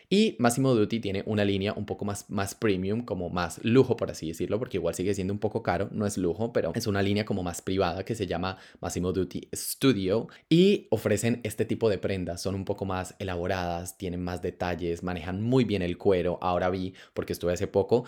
Y 0.10 0.36
Massimo 0.38 0.76
Dutti 0.76 1.00
tiene 1.00 1.24
una 1.26 1.46
línea 1.46 1.74
un 1.74 1.86
poco 1.86 2.04
más, 2.04 2.30
más 2.30 2.54
premium, 2.54 3.06
como 3.06 3.30
más 3.30 3.64
lujo, 3.64 3.96
por 3.96 4.12
así 4.12 4.28
decirlo, 4.28 4.60
porque 4.60 4.78
igual 4.78 4.94
sigue 4.94 5.14
siendo 5.16 5.34
un 5.34 5.40
poco 5.40 5.64
caro, 5.64 5.90
no 5.92 6.06
es 6.06 6.18
lujo, 6.18 6.52
pero 6.52 6.74
es 6.76 6.88
una 6.88 7.02
línea 7.02 7.26
como 7.26 7.42
más 7.42 7.62
privada 7.62 8.04
que 8.04 8.16
se 8.16 8.28
llama 8.28 8.58
Massimo 8.82 9.14
Dutti 9.14 9.50
Studio 9.56 10.28
y 10.50 10.88
ofrecen 10.92 11.40
este 11.44 11.66
tipo 11.66 11.90
de 11.90 11.98
prendas, 11.98 12.42
son 12.42 12.54
un 12.54 12.66
poco 12.66 12.86
más 12.86 13.16
elaboradas, 13.18 13.98
tienen 13.98 14.22
más 14.22 14.42
detalles, 14.42 15.02
manejan 15.02 15.42
muy 15.42 15.64
bien 15.64 15.82
el 15.82 15.98
cuero. 15.98 16.38
Ahora 16.42 16.70
vi, 16.70 16.94
porque 17.14 17.34
estuve 17.34 17.54
hace 17.54 17.68
poco, 17.68 18.06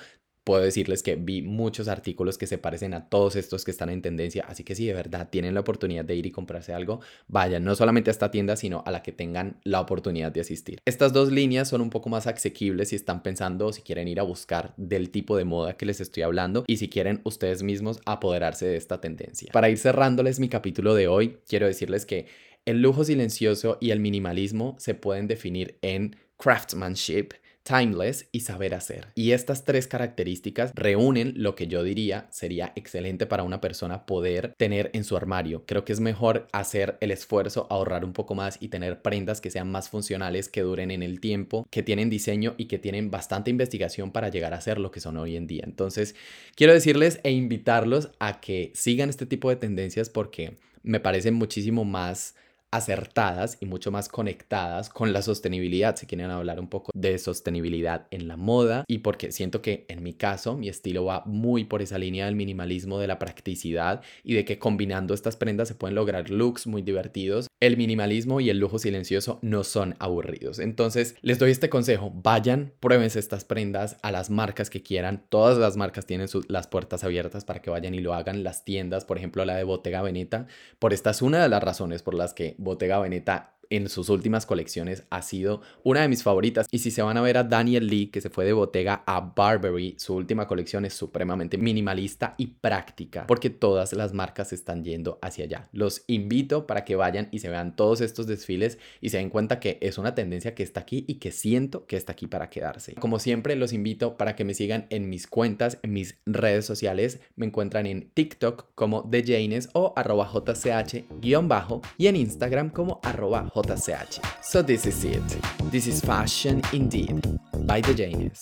puedo 0.48 0.64
decirles 0.64 1.04
que 1.04 1.18
vi 1.18 1.42
muchos 1.42 1.90
artículos 1.90 2.38
que 2.38 2.48
se 2.48 2.58
parecen 2.58 2.94
a 2.94 3.10
todos 3.10 3.36
estos 3.36 3.66
que 3.66 3.72
están 3.72 3.90
en 3.90 4.02
tendencia, 4.02 4.46
así 4.48 4.64
que 4.64 4.76
si 4.76 4.86
de 4.86 4.94
verdad 4.94 5.28
tienen 5.30 5.54
la 5.54 5.60
oportunidad 5.60 6.06
de 6.06 6.16
ir 6.16 6.26
y 6.26 6.32
comprarse 6.32 6.74
algo, 6.74 7.02
vayan 7.28 7.66
no 7.66 7.76
solamente 7.76 8.10
a 8.10 8.14
esta 8.14 8.32
tienda, 8.32 8.56
sino 8.56 8.82
a 8.86 8.92
la 8.92 9.04
que 9.04 9.12
tengan 9.12 9.60
la 9.66 9.82
oportunidad 9.82 10.32
de 10.32 10.40
asistir. 10.40 10.80
Estas 10.86 11.12
dos 11.12 11.34
líneas 11.34 11.68
son 11.68 11.82
un 11.82 11.90
poco 11.90 12.08
más 12.08 12.28
asequibles 12.28 12.88
si 12.88 12.96
están 12.96 13.24
pensando 13.24 13.74
si 13.74 13.82
quieren 13.82 14.08
ir 14.08 14.22
a 14.22 14.24
buscar 14.24 14.74
del 14.78 15.10
tipo 15.10 15.36
de 15.36 15.44
moda 15.44 15.76
que 15.76 15.86
les 15.86 16.00
estoy 16.00 16.24
hablando 16.24 16.64
y 16.66 16.78
si 16.78 16.88
quieren 16.88 17.20
ustedes 17.26 17.62
mismos 17.62 18.00
apoderarse 18.06 18.66
de 18.66 18.78
esta 18.78 19.02
tendencia. 19.02 19.52
Para 19.52 19.70
ir 19.70 19.78
cerrándoles 19.78 20.40
mi 20.40 20.48
capítulo 20.48 20.96
de 20.96 21.10
hoy, 21.10 21.40
quiero 21.46 21.68
decirles 21.68 22.06
que 22.06 22.26
el 22.64 22.82
lujo 22.82 23.04
silencioso 23.04 23.78
y 23.82 23.92
el 23.92 24.00
minimalismo 24.00 24.78
se 24.80 24.96
pueden 24.96 25.28
definir 25.28 25.78
en 25.82 26.16
craftsmanship, 26.38 27.34
timeless 27.68 28.30
y 28.32 28.40
saber 28.42 28.74
hacer. 28.74 29.08
Y 29.14 29.32
estas 29.32 29.66
tres 29.66 29.88
características 29.88 30.72
reúnen 30.74 31.34
lo 31.36 31.54
que 31.56 31.68
yo 31.68 31.84
diría 31.84 32.28
sería 32.32 32.72
excelente 32.76 33.26
para 33.26 33.44
una 33.44 33.60
persona 33.60 34.06
poder 34.06 34.54
tener 34.58 34.90
en 34.94 35.04
su 35.04 35.18
armario. 35.18 35.66
Creo 35.66 35.84
que 35.84 35.92
es 35.92 36.00
mejor 36.00 36.48
hacer 36.54 36.98
el 37.02 37.12
esfuerzo, 37.12 37.68
ahorrar 37.70 38.06
un 38.06 38.14
poco 38.14 38.36
más 38.36 38.58
y 38.62 38.70
tener 38.70 39.02
prendas 39.02 39.42
que 39.42 39.52
sean 39.52 39.70
más 39.70 39.90
funcionales, 39.90 40.48
que 40.48 40.62
duren 40.62 40.92
en 40.92 41.04
el 41.04 41.20
tiempo, 41.20 41.68
que 41.70 41.84
tienen 41.84 42.10
diseño 42.10 42.56
y 42.58 42.66
que 42.66 42.80
tienen 42.80 43.12
bastante 43.12 43.52
investigación 43.52 44.12
para 44.12 44.30
llegar 44.30 44.54
a 44.54 44.62
ser 44.62 44.80
lo 44.80 44.92
que 44.92 45.02
son 45.02 45.18
hoy 45.18 45.36
en 45.36 45.48
día. 45.48 45.64
Entonces, 45.66 46.16
quiero 46.56 46.74
decirles 46.74 47.20
e 47.24 47.32
invitarlos 47.32 48.12
a 48.20 48.40
que 48.40 48.72
sigan 48.76 49.10
este 49.10 49.26
tipo 49.26 49.50
de 49.50 49.58
tendencias 49.58 50.10
porque 50.10 50.56
me 50.84 51.02
parecen 51.02 51.34
muchísimo 51.34 51.84
más 51.84 52.36
acertadas 52.72 53.58
y 53.62 53.66
mucho 53.66 53.92
más 53.92 54.10
conectadas 54.10 54.90
con 54.90 55.14
la 55.14 55.22
sostenibilidad, 55.22 55.96
si 55.96 56.06
quieren 56.06 56.32
hablar 56.32 56.60
un 56.60 56.68
poco 56.68 56.92
de 56.94 57.18
sostenibilidad 57.18 58.08
en 58.12 58.28
la 58.28 58.36
moda 58.36 58.84
y 58.88 59.00
porque 59.00 59.32
siento 59.32 59.62
que 59.62 59.86
en 59.88 60.04
mi 60.04 60.14
caso 60.14 60.58
mi 60.58 60.68
estilo 60.68 61.06
va 61.06 61.24
muy 61.26 61.64
por 61.64 61.82
esa 61.82 61.98
línea 61.98 62.26
del 62.26 62.36
minimalismo, 62.36 63.00
de 63.00 63.08
la 63.08 63.20
practicidad 63.20 64.02
y 64.24 64.34
de 64.34 64.44
que 64.44 64.60
combinando 64.60 65.14
estas 65.14 65.38
prendas 65.38 65.70
se 65.70 65.76
pueden 65.76 65.96
lograr 65.96 66.30
looks 66.30 66.68
muy 66.68 66.82
divertidos. 66.82 67.48
El 67.60 67.78
minimalismo 67.78 68.40
y 68.42 68.50
el 68.50 68.60
lujo 68.60 68.80
silencioso 68.80 69.40
no 69.42 69.64
son 69.64 69.96
aburridos. 70.00 70.60
Entonces 70.60 71.16
les 71.22 71.40
doy 71.40 71.52
este 71.52 71.70
consejo, 71.70 72.12
vayan, 72.14 72.74
pruébense 72.80 73.20
estas 73.20 73.46
prendas 73.46 73.98
a 74.02 74.12
las 74.12 74.30
marcas 74.30 74.70
que 74.70 74.84
quieran. 74.84 75.24
Todas 75.30 75.58
las 75.58 75.78
marcas 75.78 76.06
tienen 76.06 76.28
las 76.50 76.68
puertas 76.68 77.04
abiertas 77.04 77.46
para 77.46 77.62
que 77.62 77.70
vayan 77.70 77.96
y 77.96 78.00
lo 78.00 78.14
hagan. 78.14 78.44
Las 78.44 78.66
tiendas, 78.66 79.06
por 79.06 79.18
ejemplo 79.18 79.46
la 79.46 79.56
de 79.56 79.64
Bottega 79.64 80.02
Veneta, 80.02 80.48
por 80.80 80.94
esta 80.94 81.12
es 81.12 81.22
una 81.22 81.42
de 81.42 81.50
las 81.50 81.64
razones 81.64 82.04
por 82.04 82.14
las 82.14 82.34
que 82.34 82.57
Bottega 82.58 83.00
Veneta 83.00 83.57
en 83.70 83.90
sus 83.90 84.10
últimas 84.10 84.46
colecciones 84.46 85.04
ha 85.10 85.22
sido 85.22 85.62
una 85.84 86.02
de 86.02 86.08
mis 86.08 86.24
favoritas. 86.24 86.68
Y 86.72 86.80
si 86.80 86.92
se 86.92 87.02
van 87.02 87.18
a 87.18 87.22
ver 87.22 87.38
a 87.38 87.44
Daniel 87.44 87.88
Lee, 87.88 88.08
que 88.08 88.22
se 88.22 88.30
fue 88.30 88.46
de 88.46 88.54
Bottega 88.54 89.04
a 89.06 89.20
Burberry, 89.20 89.96
su 89.98 90.16
última 90.16 90.48
colección 90.48 90.86
es 90.86 90.94
supremamente 90.94 91.58
minimalista 91.58 92.36
y 92.38 92.48
práctica, 92.48 93.26
porque 93.28 93.50
todas 93.50 93.94
las 93.94 94.14
marcas 94.14 94.54
están 94.54 94.84
yendo 94.84 95.20
hacia 95.22 95.46
allá. 95.46 95.70
Los 95.72 96.04
invito 96.08 96.68
para 96.68 96.86
que 96.86 96.96
vayan 96.96 97.30
y 97.32 97.40
se 97.40 97.50
vean 97.50 97.76
todos 97.76 98.02
estos 98.02 98.28
desfiles 98.28 98.78
y 99.02 99.10
se 99.10 99.18
den 99.18 99.30
cuenta 99.30 99.60
que 99.60 99.78
es 99.82 99.98
una 99.98 100.16
tendencia 100.16 100.56
que 100.56 100.64
está 100.64 100.82
aquí 100.82 101.06
y 101.08 101.16
que 101.16 101.32
siento 101.32 101.86
que 101.86 101.98
está 101.98 102.14
aquí 102.14 102.28
para 102.28 102.50
quedarse. 102.50 102.96
Como 102.96 103.20
siempre, 103.20 103.56
los 103.56 103.74
invito 103.74 104.18
para 104.18 104.36
que 104.36 104.46
me 104.46 104.54
sigan 104.54 104.88
en 104.90 105.10
mis 105.10 105.28
cuentas, 105.28 105.80
en 105.84 105.94
mis 105.94 106.18
redes 106.26 106.66
sociales. 106.66 107.20
Me 107.36 107.46
encuentran 107.46 107.86
en 107.86 108.10
TikTok 108.14 108.68
como 108.76 109.10
The 109.10 109.24
Janes 109.24 109.70
o 109.74 109.94
jch-bajo 109.96 111.82
y 111.98 112.08
en 112.08 112.16
Instagram 112.16 112.70
como 112.70 113.00
arroba 113.04 113.50
JCH. 113.64 114.44
So 114.44 114.62
this 114.62 114.86
is 114.86 115.04
it. 115.04 115.24
This 115.72 115.88
is 115.88 116.02
Fashion 116.02 116.62
Indeed 116.74 117.40
by 117.66 117.82
the 117.82 117.94
Janus. 117.94 118.42